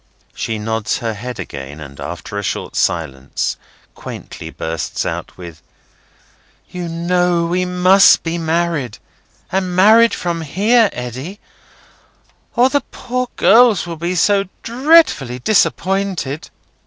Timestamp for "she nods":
0.33-0.97